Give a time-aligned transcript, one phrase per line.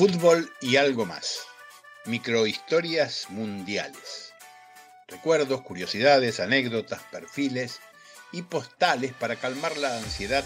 [0.00, 1.40] Fútbol y algo más.
[2.06, 4.32] Microhistorias mundiales.
[5.06, 7.80] Recuerdos, curiosidades, anécdotas, perfiles
[8.32, 10.42] y postales para calmar la ansiedad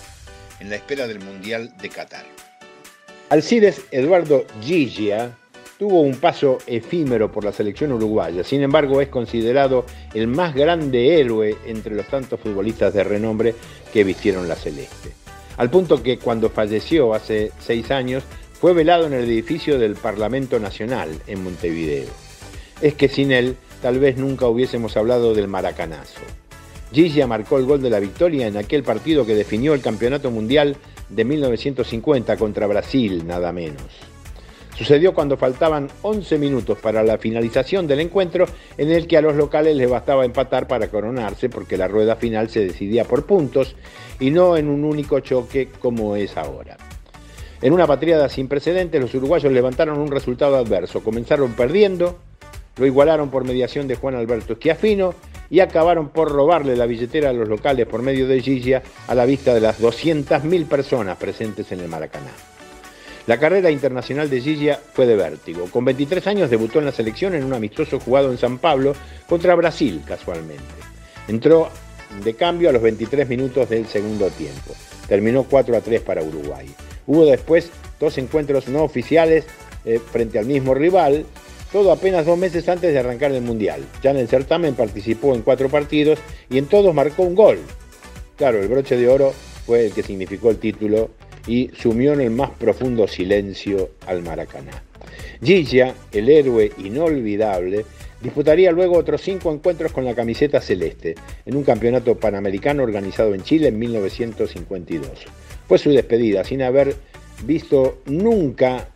[0.58, 2.24] en la espera del Mundial de Qatar.
[3.30, 5.38] Alcides Eduardo Gigia
[5.78, 11.20] tuvo un paso efímero por la selección uruguaya, sin embargo es considerado el más grande
[11.20, 13.54] héroe entre los tantos futbolistas de renombre
[13.92, 15.12] que vistieron la celeste.
[15.56, 18.24] Al punto que cuando falleció hace seis años
[18.64, 22.08] fue velado en el edificio del Parlamento Nacional en Montevideo.
[22.80, 26.22] Es que sin él tal vez nunca hubiésemos hablado del maracanazo.
[26.90, 30.78] Gigia marcó el gol de la victoria en aquel partido que definió el Campeonato Mundial
[31.10, 33.84] de 1950 contra Brasil, nada menos.
[34.78, 38.46] Sucedió cuando faltaban 11 minutos para la finalización del encuentro
[38.78, 42.48] en el que a los locales les bastaba empatar para coronarse porque la rueda final
[42.48, 43.76] se decidía por puntos
[44.18, 46.78] y no en un único choque como es ahora.
[47.64, 51.02] En una patriada sin precedentes, los uruguayos levantaron un resultado adverso.
[51.02, 52.18] Comenzaron perdiendo,
[52.76, 55.14] lo igualaron por mediación de Juan Alberto Schiafino
[55.48, 59.24] y acabaron por robarle la billetera a los locales por medio de Gigia a la
[59.24, 62.32] vista de las 200.000 personas presentes en el Maracaná.
[63.26, 65.64] La carrera internacional de Gigia fue de vértigo.
[65.70, 68.94] Con 23 años debutó en la selección en un amistoso jugado en San Pablo
[69.26, 70.62] contra Brasil, casualmente.
[71.28, 71.70] Entró
[72.22, 74.74] de cambio a los 23 minutos del segundo tiempo.
[75.08, 76.66] Terminó 4 a 3 para Uruguay.
[77.06, 79.44] Hubo después dos encuentros no oficiales
[79.84, 81.26] eh, frente al mismo rival,
[81.72, 83.84] todo apenas dos meses antes de arrancar el Mundial.
[84.02, 87.58] Ya en el certamen participó en cuatro partidos y en todos marcó un gol.
[88.36, 89.32] Claro, el broche de oro
[89.66, 91.10] fue el que significó el título
[91.46, 94.82] y sumió en el más profundo silencio al Maracaná.
[95.42, 97.84] Gigia, el héroe inolvidable,
[98.20, 103.42] disputaría luego otros cinco encuentros con la camiseta celeste en un campeonato panamericano organizado en
[103.42, 105.10] Chile en 1952.
[105.68, 106.94] Fue su despedida, sin haber
[107.44, 108.88] visto nunca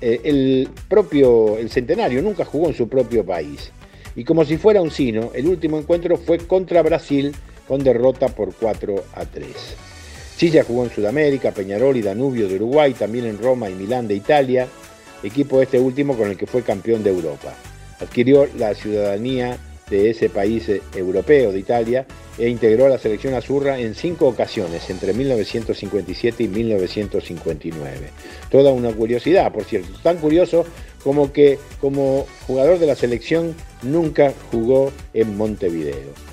[0.00, 3.70] eh, el propio, el centenario, nunca jugó en su propio país.
[4.14, 7.34] Y como si fuera un sino, el último encuentro fue contra Brasil
[7.66, 9.46] con derrota por 4 a 3.
[10.36, 14.14] Chilla jugó en Sudamérica, Peñarol y Danubio de Uruguay, también en Roma y Milán de
[14.14, 14.66] Italia,
[15.22, 17.54] equipo este último con el que fue campeón de Europa.
[18.00, 19.56] Adquirió la ciudadanía
[19.92, 22.06] de ese país eh, europeo de Italia
[22.38, 28.10] e integró a la selección azurra en cinco ocasiones entre 1957 y 1959.
[28.50, 30.64] Toda una curiosidad, por cierto, tan curioso
[31.04, 36.12] como que como jugador de la selección nunca jugó en Montevideo.